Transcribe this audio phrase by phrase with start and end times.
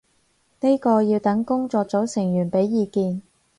[0.61, 3.21] 呢個要等工作組成員畀意見